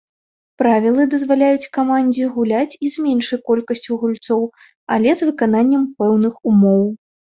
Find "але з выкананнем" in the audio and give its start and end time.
4.97-5.83